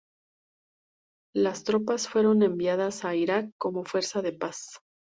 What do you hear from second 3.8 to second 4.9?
fuerza de paz.